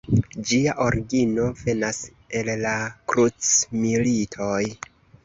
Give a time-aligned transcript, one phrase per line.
[0.51, 1.99] Ĝia origino venas
[2.39, 2.71] el la
[3.13, 4.63] Krucmilitoj.